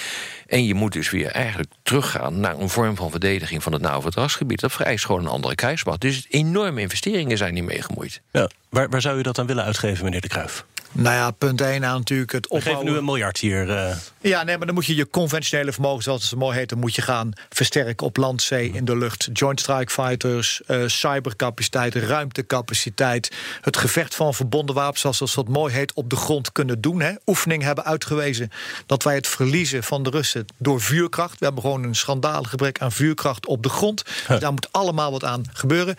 [0.46, 2.40] En je moet dus weer eigenlijk teruggaan...
[2.40, 4.61] naar een vorm van verdediging van het NAVO-verdragsgebied.
[4.61, 6.00] Dat vereist gewoon een andere krijgsmacht.
[6.00, 8.20] Dus enorme investeringen zijn niet meegemoeid.
[8.33, 8.48] Ja.
[8.68, 10.64] Waar, waar zou u dat aan willen uitgeven, meneer De Kruijf?
[10.92, 12.92] Nou ja, punt 1 aan natuurlijk het We geven opbouwen.
[12.92, 13.70] nu een miljard hier.
[13.76, 16.68] eh, Ja, nee, maar dan moet je je conventionele vermogen, zoals het zo mooi heet,
[16.68, 19.28] dan moet je gaan versterken op land, zee, in de lucht.
[19.33, 23.33] Joint Strike Fighters, eh, cybercapaciteit, ruimtecapaciteit.
[23.61, 27.00] Het gevecht van verbonden wapens, zoals het wat mooi heet, op de grond kunnen doen.
[27.00, 27.12] Hè.
[27.26, 28.50] Oefeningen hebben uitgewezen
[28.87, 31.38] dat wij het verliezen van de Russen door vuurkracht.
[31.38, 34.04] We hebben gewoon een schandalig gebrek aan vuurkracht op de grond.
[34.28, 35.94] Dus daar moet allemaal wat aan gebeuren.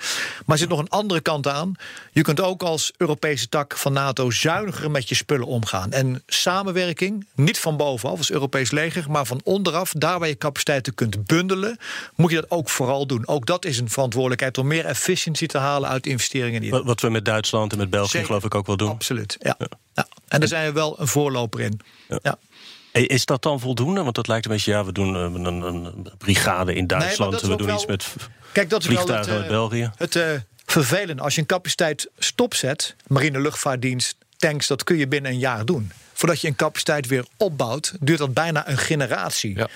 [0.45, 1.75] Maar er zit nog een andere kant aan.
[2.11, 5.91] Je kunt ook als Europese tak van NATO zuiniger met je spullen omgaan.
[5.91, 7.77] En samenwerking, niet van
[8.11, 11.77] bovenaf als Europees leger, maar van onderaf, daar waar je capaciteiten kunt bundelen,
[12.15, 13.27] moet je dat ook vooral doen.
[13.27, 16.61] Ook dat is een verantwoordelijkheid om meer efficiëntie te halen uit investeringen.
[16.61, 18.25] Die Wat, wat we met Duitsland en met België Zeker.
[18.27, 18.89] geloof ik ook wel doen.
[18.89, 19.55] Absoluut, ja.
[19.93, 20.07] ja.
[20.27, 21.79] En daar zijn we wel een voorloper in.
[22.21, 22.37] Ja.
[22.91, 24.03] Is dat dan voldoende?
[24.03, 27.41] Want dat lijkt een beetje, ja, we doen eh, een, een brigade in Duitsland.
[27.41, 28.05] we doen wel- iets met
[28.51, 29.91] Kijk, dat is wel het, vliegtuigen uit eh, België.
[29.95, 30.29] het eh,
[30.65, 31.21] vervelende.
[31.21, 35.91] Als je een capaciteit stopzet, marine luchtvaartdienst, tanks, dat kun je binnen een jaar doen.
[36.21, 39.57] Voordat je een capaciteit weer opbouwt, duurt dat bijna een generatie.
[39.57, 39.67] Ja.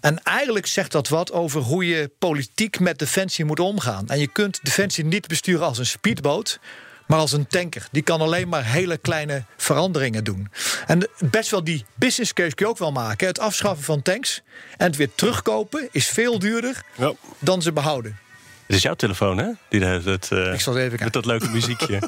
[0.00, 4.08] En eigenlijk zegt dat wat over hoe je politiek met defensie moet omgaan.
[4.08, 6.58] En je kunt defensie niet besturen als een speedboot.
[7.06, 7.86] Maar als een tanker.
[7.90, 10.48] Die kan alleen maar hele kleine veranderingen doen.
[10.86, 13.26] En best wel die business case kun je ook wel maken.
[13.26, 14.42] Het afschaffen van tanks
[14.76, 17.12] en het weer terugkopen is veel duurder Ja.
[17.38, 18.18] dan ze behouden.
[18.66, 19.48] Het is jouw telefoon, hè?
[19.68, 21.04] Die de- het, eh, Ik zal het even kijken.
[21.04, 21.98] Met dat leuke muziekje.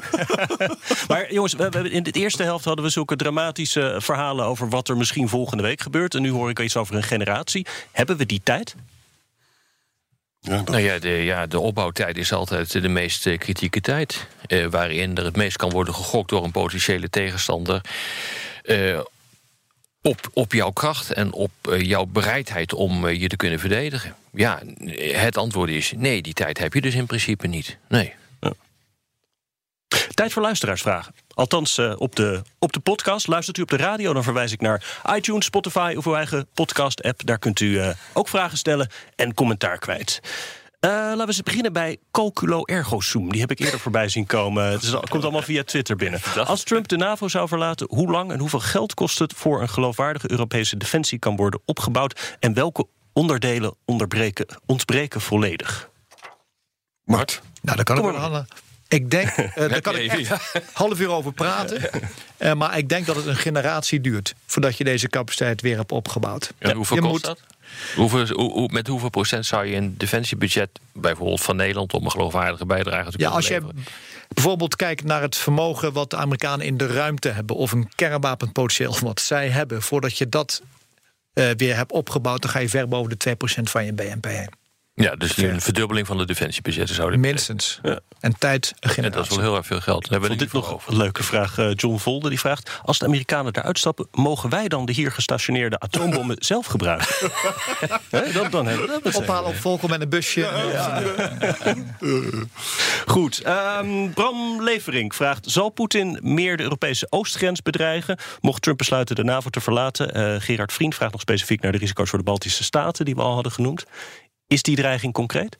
[1.07, 4.87] maar jongens, we, we- in de eerste helft hadden we zulke dramatische verhalen over wat
[4.89, 6.15] er misschien volgende week gebeurt.
[6.15, 7.65] En nu hoor ik iets over een generatie.
[7.91, 8.75] Hebben we die tijd?
[10.39, 14.27] Ja, Nou ja, de, ja, de opbouwtijd is altijd de meest eh, kritieke tijd.
[14.45, 17.81] eh, waarin er het meest kan worden gegokt door een potentiële tegenstander.
[18.63, 18.99] eh,
[20.07, 24.15] op, op jouw kracht en op eh, jouw bereidheid om eh, je te kunnen verdedigen.
[24.33, 24.61] Ja,
[25.11, 27.77] het antwoord is nee, die tijd heb je dus in principe niet.
[27.87, 28.13] Nee.
[30.13, 31.13] Tijd voor luisteraarsvragen.
[31.33, 33.27] Althans, eh, op, de, op de podcast.
[33.27, 34.83] Luistert u op de radio, dan verwijs ik naar
[35.15, 37.25] iTunes, Spotify of uw eigen podcast-app.
[37.25, 37.81] Daar kunt u
[38.13, 40.21] ook vragen stellen en commentaar kwijt.
[40.87, 43.31] Eh, laten we eens beginnen bij Calculo Ergo Sum.
[43.31, 44.63] Die heb ik eerder voorbij zien komen.
[44.63, 46.19] Het is, komt allemaal via Twitter binnen.
[46.45, 49.69] Als Trump de NAVO zou verlaten, hoe lang en hoeveel geld kost het voor een
[49.69, 52.37] geloofwaardige Europese defensie kan worden opgebouwd?
[52.39, 55.89] En welke onderdelen onderbreken, ontbreken volledig?
[57.03, 58.45] Mart, Nou, daar kan ik Kom wel maar.
[58.87, 60.31] Ik denk, eh, daar kan ik echt
[60.73, 61.89] half uur over praten.
[62.37, 65.91] Eh, maar ik denk dat het een generatie duurt voordat je deze capaciteit weer hebt
[65.91, 66.51] opgebouwd.
[66.57, 67.39] En hoeveel je kost moet- dat?
[67.95, 72.11] Hoeveel, hoe, hoe- met hoeveel procent zou je een defensiebudget, bijvoorbeeld van Nederland, om een
[72.11, 73.61] geloofwaardige bijdrage te Ja, kunnen als je
[74.33, 78.97] bijvoorbeeld kijkt naar het vermogen wat de Amerikanen in de ruimte hebben, of een kernwapenpotentieel
[79.03, 80.61] wat zij hebben, voordat je dat
[81.33, 84.49] eh, weer hebt opgebouwd, dan ga je ver boven de 2% van je BNP heen.
[85.03, 87.79] Ja, dus een verdubbeling van de defensiebudgetten zouden Minstens.
[88.19, 90.01] En tijd En dat is wel heel erg veel geld.
[90.01, 91.57] Daar hebben we het dit nog voor een leuke vraag.
[91.57, 95.11] Eh, John Volder die vraagt: Als de Amerikanen eruit stappen, mogen wij dan de hier
[95.11, 97.07] gestationeerde atoombommen zelf gebruiken?
[98.09, 99.15] Hè, dan, dan hebben we dat.
[99.15, 100.39] Ophalen op Volkel met een busje.
[100.71, 101.01] Ja.
[103.13, 103.41] Goed.
[103.41, 108.17] ehm, Bram Levering vraagt: Zal Poetin meer de Europese oostgrens bedreigen?
[108.41, 110.13] Mocht Trump besluiten de NAVO te verlaten?
[110.13, 113.21] Eh, Gerard Vriend vraagt nog specifiek naar de risico's voor de Baltische Staten, die we
[113.21, 113.85] al hadden genoemd.
[114.49, 115.57] Is die dreiging concreet?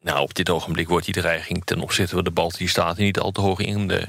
[0.00, 3.30] Nou, op dit ogenblik wordt die dreiging ten opzichte van de Baltische Staten niet al
[3.30, 4.08] te hoog in, de,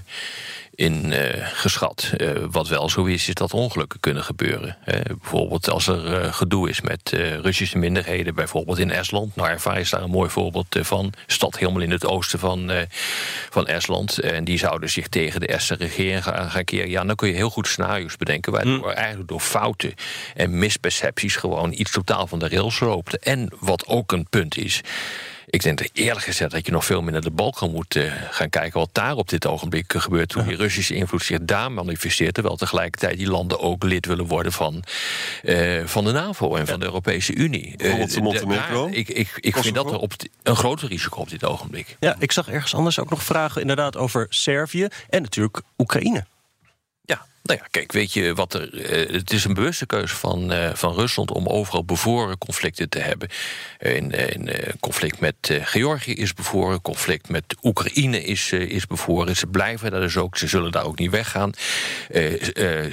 [0.76, 2.12] in eh, geschat.
[2.18, 4.78] Eh, wat wel zo is, is dat ongelukken kunnen gebeuren.
[4.86, 7.10] Eh, bijvoorbeeld als er gedoe is met
[7.42, 9.36] Russische minderheden, bijvoorbeeld in Estland.
[9.36, 11.14] Nou, ervaar is daar een mooi voorbeeld van.
[11.28, 12.72] Stad helemaal in het oosten van,
[13.50, 14.20] van Estland.
[14.20, 16.90] En die zouden zich tegen de Estse regering gaan, keren.
[16.90, 18.52] Ja, dan kun je heel goed scenario's bedenken...
[18.52, 19.94] waardoor eigenlijk door fouten
[20.36, 21.36] en mispercepties...
[21.36, 23.18] gewoon iets totaal van de rails loopt.
[23.18, 24.82] En wat ook een punt is...
[25.50, 28.12] Ik denk dat eerlijk gezegd dat je nog veel meer naar de Balkan moet eh,
[28.32, 30.34] gaan kijken wat daar op dit ogenblik gebeurt.
[30.34, 32.34] Hoe die Russische invloed zich daar manifesteert.
[32.34, 34.84] Terwijl tegelijkertijd die landen ook lid willen worden van,
[35.44, 37.78] eh, van de NAVO en van de Europese Unie.
[37.78, 38.86] De- Montenegro?
[38.86, 41.98] daar- Ik, ik, ik vind dat er op een groter risico op dit ogenblik.
[42.00, 46.26] Ja, ik zag ergens anders ook nog vragen inderdaad over Servië en natuurlijk Oekraïne.
[47.48, 48.84] Nou ja, kijk, weet je wat er.
[48.84, 53.00] eh, het is een bewuste keuze van, eh, van Rusland om overal bevoren conflicten te
[53.00, 53.30] hebben.
[53.80, 59.36] Een, eh, conflict met Georgië is bevoren, conflict met Oekraïne is, is bevoren.
[59.36, 61.52] Ze blijven daar dus ook, ze zullen daar ook niet weggaan.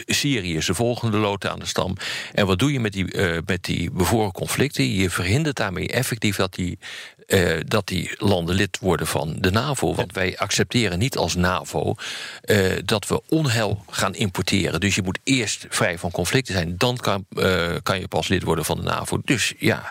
[0.07, 1.97] Syrië is de volgende lood aan de stam.
[2.33, 3.07] En wat doe je met die,
[3.47, 4.91] met die bevoren conflicten?
[4.91, 6.79] Je verhindert daarmee effectief dat die
[7.27, 9.95] eh, dat die landen lid worden van de NAVO.
[9.95, 11.95] Want wij accepteren niet als NAVO
[12.41, 14.81] eh, dat we onheil gaan importeren.
[14.81, 16.75] Dus je moet eerst vrij van conflicten zijn.
[16.79, 19.21] Dan kan, eh, kan je pas lid worden van de NAVO.
[19.25, 19.91] Dus ja,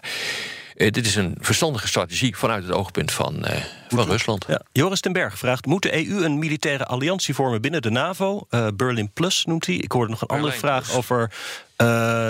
[0.75, 3.45] dit is een verstandige strategie vanuit het oogpunt van,
[3.89, 4.45] van Rusland.
[4.47, 4.61] Ja.
[4.71, 8.47] Joris ten Berg vraagt: Moet de EU een militaire alliantie vormen binnen de NAVO?
[8.75, 9.75] Berlin Plus noemt hij.
[9.75, 10.95] Ik hoorde nog een andere vraag Plus.
[10.95, 11.31] over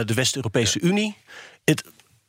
[0.05, 1.15] de West-Europese Unie.
[1.65, 1.83] Het,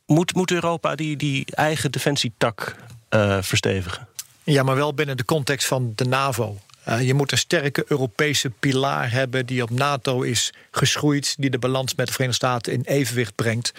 [0.05, 2.75] moet, moet Europa die, die eigen defensietak
[3.09, 4.07] eh, verstevigen?
[4.43, 6.57] Ja, maar wel binnen de context van de NAVO.
[6.83, 11.59] Eh, je moet een sterke Europese pilaar hebben die op NATO is geschoeid, die de
[11.59, 13.73] balans met de Verenigde Staten in evenwicht brengt.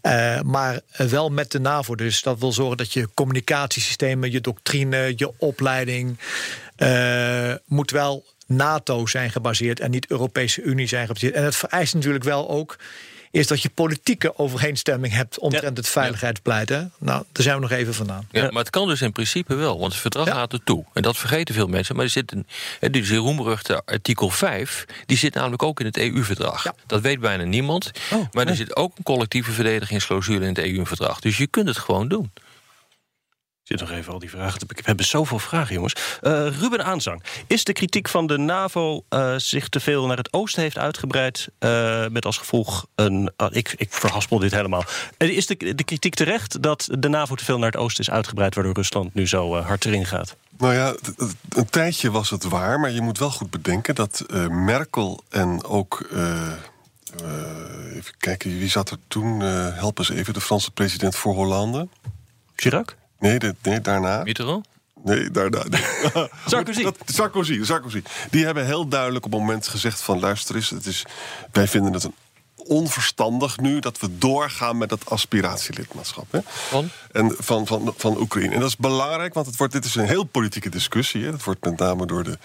[0.00, 1.94] Eh, maar wel met de NAVO.
[1.94, 6.18] Dus dat wil zorgen dat je communicatiesystemen, je doctrine, je opleiding
[7.66, 11.34] moet wel NATO zijn gebaseerd en niet Europese Unie zijn gebaseerd.
[11.34, 12.76] En het vereist natuurlijk wel ook
[13.30, 16.68] is dat je politieke overeenstemming hebt omtrent het veiligheidsbeleid.
[16.68, 16.78] Hè?
[16.98, 18.28] Nou, daar zijn we nog even vandaan.
[18.30, 20.32] Ja, maar het kan dus in principe wel, want het verdrag Ja.
[20.34, 20.84] gaat er toe.
[20.92, 21.94] En dat vergeten veel mensen.
[21.96, 22.46] Maar er zit een,
[22.80, 26.64] hè, die roemruchte artikel 5, die zit namelijk ook in het EU-verdrag.
[26.64, 26.74] Ja.
[26.86, 27.90] Dat weet bijna niemand.
[28.12, 28.46] Oh, maar nee.
[28.46, 31.20] er zit ook een collectieve verdedigingsclausule in het EU-verdrag.
[31.20, 32.30] Dus je kunt het gewoon doen.
[33.68, 34.82] Zit nog even al die vragen te bekijken.
[34.82, 35.94] We hebben zoveel vragen, jongens.
[36.22, 37.22] Eh, Ruben Aanzang.
[37.46, 41.48] Is de kritiek van de NAVO eh, zich te veel naar het oosten heeft uitgebreid...
[41.58, 43.32] eh, met als gevolg een...
[43.36, 44.84] ah, ik, ik verhaspel dit helemaal.
[45.18, 48.54] Is de, de kritiek terecht dat de NAVO te veel naar het oosten is uitgebreid...
[48.54, 50.36] waardoor Rusland nu zo hard erin gaat?
[50.58, 50.94] Nou ja,
[51.48, 56.08] een tijdje was het waar, maar je moet wel goed bedenken dat Merkel en ook.
[57.94, 59.40] even kijken, wie zat er toen?
[59.40, 61.88] Help eens even, de Franse president voor Hollande.
[62.54, 62.96] Chirac?
[63.18, 64.22] Nee, de, nee daarna.
[64.22, 64.66] Mitterrand?
[65.04, 65.64] Nee, daarna.
[65.68, 65.82] nee.
[66.46, 66.82] Sarkozy.
[66.82, 68.02] Dat- Sarkozy, Sarkozy.
[68.30, 70.20] Die hebben heel duidelijk op het moment gezegd van...
[70.20, 71.04] luister eens, het is,
[71.52, 72.14] wij vinden het een
[72.68, 73.80] onverstandig nu...
[73.80, 76.32] dat we doorgaan met dat aspiratielidmaatschap.
[76.32, 76.40] Hè?
[76.44, 76.90] Van?
[77.12, 78.54] En van, van, van Oekraïne.
[78.54, 81.24] En dat is belangrijk, want het wordt, dit is een heel politieke discussie.
[81.24, 81.30] Hè.
[81.30, 82.38] Dat wordt met name door de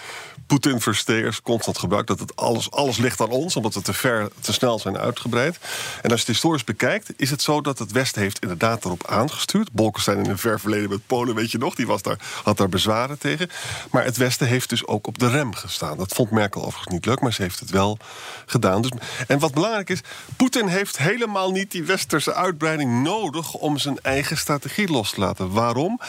[0.47, 2.07] Poetin-versteers constant gebruikt.
[2.07, 5.57] Dat het alles, alles ligt aan ons, omdat we te ver, te snel zijn uitgebreid.
[6.01, 9.07] En als je het historisch bekijkt, is het zo dat het Westen heeft inderdaad erop
[9.07, 9.71] aangestuurd.
[9.71, 12.69] Bolkestein in een ver verleden met Polen, weet je nog, die was daar, had daar
[12.69, 13.49] bezwaren tegen.
[13.91, 15.97] Maar het Westen heeft dus ook op de rem gestaan.
[15.97, 17.97] Dat vond Merkel overigens niet leuk, maar ze heeft het wel
[18.45, 18.81] gedaan.
[18.81, 18.91] Dus,
[19.27, 20.01] en wat belangrijk is,
[20.37, 25.51] Poetin heeft helemaal niet die westerse uitbreiding nodig om zijn eigen strategie los te laten.
[25.51, 25.99] Waarom?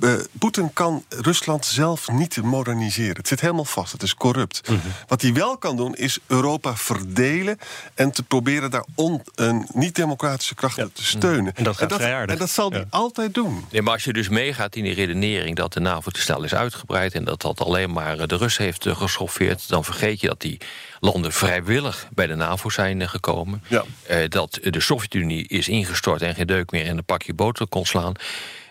[0.00, 3.16] Eh, Poetin kan Rusland zelf niet moderniseren.
[3.16, 4.60] Het zit helemaal vast, het is corrupt.
[5.08, 7.58] Wat hij wel kan doen, is Europa verdelen
[7.94, 11.54] en te proberen daar on- een niet-democratische krachten te steunen.
[11.54, 12.32] En dat gaat vrij aardig.
[12.34, 13.64] en dat zal hij altijd doen.
[13.70, 16.54] Nee, maar als je dus meegaat in die redenering dat de NAVO te snel is
[16.54, 20.26] uitgebreid en dat dat alleen maar eh, de Russen heeft eh, geschoffeerd, dan vergeet je
[20.26, 20.60] dat die
[21.00, 23.62] landen vrijwillig bij de NAVO zijn gekomen.
[23.68, 23.84] Ja.
[24.06, 27.86] Eh, dat de Sovjet-Unie is ingestort en geen deuk meer in een pakje boter kon
[27.86, 28.12] slaan.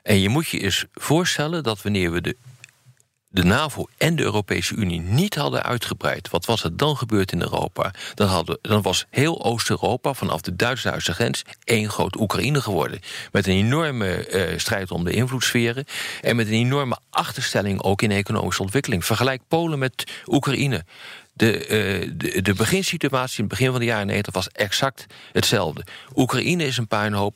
[0.06, 2.36] En je moet je eens voorstellen dat wanneer we de
[3.36, 7.42] de NAVO en de Europese Unie niet hadden uitgebreid, wat was er dan gebeurd in
[7.42, 7.94] Europa?
[8.14, 13.00] Dan, hadden, dan was heel Oost-Europa vanaf de Duits-Duitse grens één groot Oekraïne geworden.
[13.32, 15.86] Met een enorme eh, strijd om de invloedssferen
[16.22, 19.06] en met een enorme achterstelling ook in economische ontwikkeling.
[19.06, 20.86] Vergelijk Polen met Oekraïne.
[21.34, 25.86] De, eh, de, de beginsituatie in het begin van de jaren 90 was exact hetzelfde.
[26.16, 27.36] Oekraïne is een puinhoop.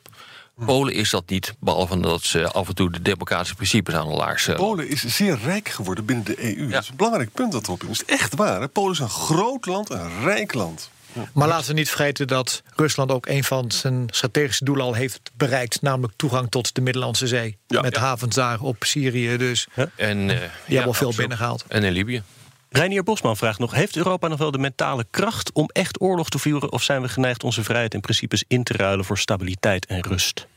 [0.65, 4.13] Polen is dat niet, behalve dat ze af en toe de democratische principes aan de
[4.15, 4.59] laars stellen.
[4.59, 6.69] Polen is zeer rijk geworden binnen de EU.
[6.69, 7.99] Dat is een belangrijk punt dat erop is.
[7.99, 8.61] Het is echt waar.
[8.61, 8.67] Hè?
[8.67, 10.89] Polen is een groot land, een rijk land.
[11.33, 15.31] Maar laten we niet vergeten dat Rusland ook een van zijn strategische doelen al heeft
[15.33, 15.81] bereikt.
[15.81, 17.57] Namelijk toegang tot de Middellandse Zee.
[17.67, 17.81] Ja.
[17.81, 18.01] met Ja.
[18.01, 19.37] havens daar op Syrië.
[19.37, 21.65] Dus En, eh, die hebben al veel binnengehaald.
[21.67, 22.23] En in Libië.
[22.69, 26.39] Reinier Bosman vraagt nog: Heeft Europa nog wel de mentale kracht om echt oorlog te
[26.39, 26.71] voeren?
[26.71, 30.47] Of zijn we geneigd onze vrijheid en principes in te ruilen voor stabiliteit en rust?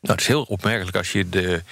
[0.00, 1.62] Nou, het is heel opmerkelijk als je de,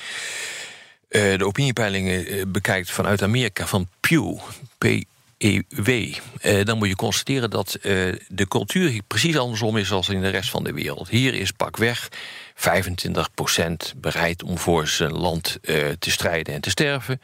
[1.09, 4.39] eh, de opiniepeilingen eh, bekijkt vanuit Amerika van Pew.
[4.79, 6.15] PEW.
[6.41, 7.83] Eh, dan moet je constateren dat eh,
[8.29, 11.09] de cultuur hier precies andersom is als in de rest van de wereld.
[11.09, 12.09] Hier is pakweg
[12.55, 17.21] 25% bereid om voor zijn land eh, te strijden en te sterven.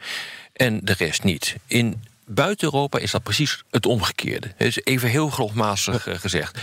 [0.53, 1.55] En de rest niet.
[1.67, 4.51] In buiten Europa is dat precies het omgekeerde.
[4.57, 6.59] Is even heel grofmatig eh, gezegd.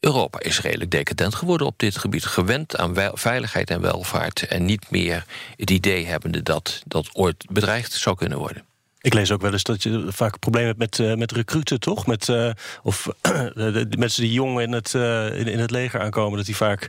[0.00, 2.24] Europa is redelijk decadent geworden op dit gebied.
[2.24, 4.42] Gewend aan veiligheid en welvaart.
[4.42, 5.24] En niet meer
[5.56, 8.64] het idee hebbende dat dat ooit bedreigd zou kunnen worden.
[9.00, 11.80] Ik lees ook wel eens dat je vaak een probleem hebt met, eh, met recruten,
[11.80, 12.06] toch?
[12.06, 12.50] Met, eh,
[12.82, 14.94] of de, mensen die jong in het,
[15.34, 16.88] in het leger aankomen, dat die vaak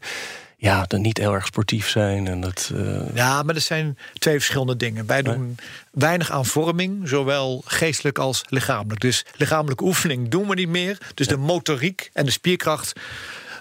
[0.58, 2.28] ja, dan niet heel erg sportief zijn.
[2.28, 5.06] En dat, eh, Ja, maar er zijn twee verschillende dingen.
[5.06, 5.58] Wij doen
[5.92, 9.02] weinig aan vorming, zowel geestelijk als lichamelijk.
[9.02, 10.98] Dus lichamelijke oefening doen we niet meer.
[11.14, 12.94] Dus de motoriek en de spierkracht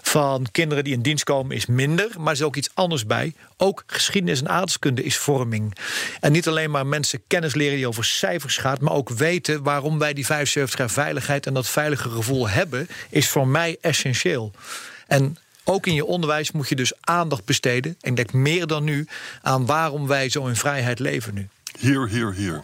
[0.03, 2.09] van kinderen die in dienst komen is minder.
[2.19, 3.35] Maar er is ook iets anders bij.
[3.57, 5.77] Ook geschiedenis en aardeskunde is vorming.
[6.21, 8.81] En niet alleen maar mensen kennis leren die over cijfers gaat...
[8.81, 11.47] maar ook weten waarom wij die 75 jaar veiligheid...
[11.47, 14.53] en dat veilige gevoel hebben, is voor mij essentieel.
[15.07, 17.97] En ook in je onderwijs moet je dus aandacht besteden...
[18.01, 19.07] en denk meer dan nu
[19.43, 21.49] aan waarom wij zo in vrijheid leven nu.
[21.79, 22.63] Hier, hier, hier.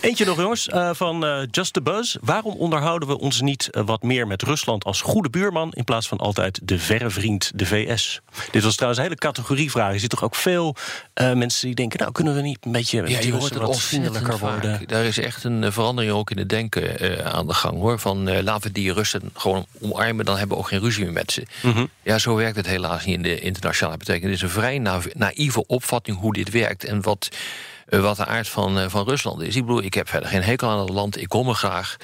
[0.00, 2.16] Eentje nog, jongens, eh, van eh, Just the Buzz.
[2.20, 5.72] Waarom onderhouden we ons niet eh, wat meer met Rusland als goede buurman...
[5.72, 8.20] in plaats van altijd de verre vriend, de VS?
[8.50, 9.92] Dit was trouwens een hele categorie vragen.
[9.92, 10.76] Er zitten toch ook veel
[11.14, 11.98] eh, mensen die denken...
[11.98, 14.38] nou, kunnen we niet een beetje Ja, je hoort het wat vaak.
[14.38, 14.80] worden?
[14.86, 17.78] Daar is echt een verandering ook in het denken eh, aan de gang.
[17.78, 17.98] hoor.
[17.98, 21.12] Van eh, laten we die Russen gewoon omarmen, dan hebben we ook geen ruzie meer
[21.12, 21.46] met ze.
[21.62, 21.86] Mhm.
[22.02, 24.40] Ja, zo werkt het helaas niet in de internationale betekenis.
[24.40, 26.84] Het is een vrij na naïeve opvatting hoe dit werkt.
[26.84, 27.28] En wat
[27.98, 29.56] wat de aard van, eh, van Rusland is.
[29.56, 31.96] Ik bedoel, ik heb verder geen hekel aan het land, ik kom er graag.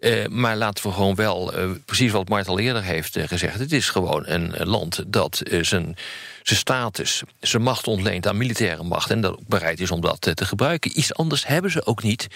[0.00, 1.52] Uh, maar laten we gewoon wel,
[1.84, 3.58] precies wat Mart al eerder heeft gezegd...
[3.58, 5.96] het is gewoon een land dat zijn,
[6.42, 9.10] zijn status, zijn macht ontleent aan militaire macht...
[9.10, 10.98] en dat ook bereid is om dat te gebruiken.
[10.98, 12.26] Iets anders hebben ze ook niet.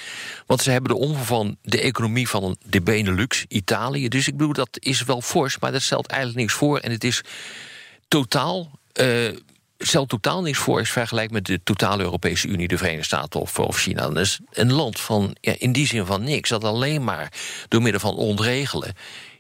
[0.47, 4.09] Want ze hebben de omvang van de economie van de Benelux, Italië.
[4.09, 6.79] Dus ik bedoel, dat is wel fors, maar dat stelt eigenlijk niks voor.
[6.79, 7.23] En het is
[8.09, 8.71] totaal
[9.83, 10.81] stelt totaal niks voor...
[10.81, 14.09] is vergelijk met de totale Europese Unie, de Verenigde Staten of, of China.
[14.09, 16.49] Dat is een land van, ja, in die zin van niks...
[16.49, 17.33] dat alleen maar
[17.69, 18.95] door middel van ontregelen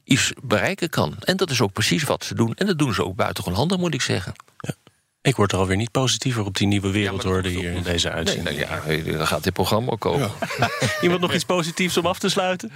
[0.04, 1.16] iets bereiken kan.
[1.20, 2.54] En dat is ook precies wat ze doen.
[2.54, 4.32] En dat doen ze ook buitengewoon handig, moet ik zeggen.
[4.56, 4.74] Ja.
[5.22, 8.56] Ik word er alweer niet positiever op die nieuwe wereldorde ja, hier in deze uitzending.
[8.56, 10.30] Nee, nou ja, dan gaat dit programma ook komen.
[10.58, 10.70] Ja.
[11.02, 12.72] Iemand nog iets positiefs om af te sluiten?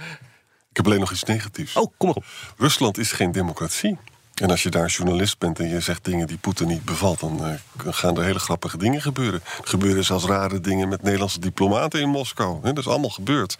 [0.69, 1.75] Ik heb alleen nog iets negatiefs.
[1.75, 2.25] Oh, kom maar op.
[2.57, 3.97] Rusland is geen democratie.
[4.41, 7.39] En als je daar journalist bent en je zegt dingen die Poetin niet bevalt, dan
[7.41, 9.41] uh, gaan er hele grappige dingen gebeuren.
[9.61, 12.61] Er gebeuren zelfs rare dingen met Nederlandse diplomaten in Moskou.
[12.61, 13.57] dat is allemaal gebeurd.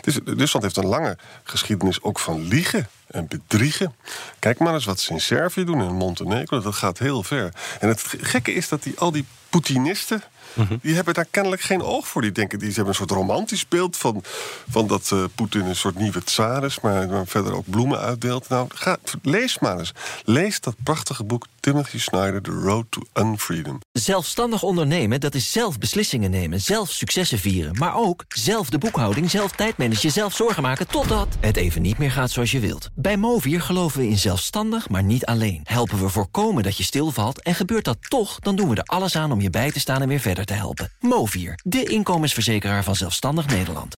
[0.00, 3.94] Dus, Rusland heeft een lange geschiedenis ook van liegen en bedriegen.
[4.38, 6.60] Kijk maar eens wat ze in Servië doen en Montenegro.
[6.60, 7.52] Dat gaat heel ver.
[7.80, 10.22] En het gekke is dat die, al die Poetinisten
[10.54, 10.76] Mhm.
[10.82, 12.22] Die hebben daar kennelijk geen oog voor.
[12.22, 14.22] Die denken, die hebben een soort romantisch beeld van,
[14.70, 18.48] van dat uh, Poetin een soort nieuwe tsaar is, maar, maar, verder ook bloemen uitdeelt.
[18.48, 19.92] Nou, ga, lees maar eens.
[20.24, 23.78] Lees dat prachtige boek Timothy Snyder, The Road to Unfreedom.
[23.92, 29.30] Zelfstandig ondernemen, dat is zelf beslissingen nemen, zelf successen vieren, maar ook zelf de boekhouding,
[29.30, 32.90] zelf tijdmanagen, zelf zorgen maken totdat het even niet meer gaat zoals je wilt.
[32.94, 35.60] Bij Movier geloven we in zelfstandig, maar niet alleen.
[35.64, 39.16] Helpen we voorkomen dat je stilvalt en gebeurt dat toch, dan doen we er alles
[39.16, 40.90] aan om je bij te staan en weer te helpen.
[41.00, 43.96] Movier, de inkomensverzekeraar van Zelfstandig Nederland.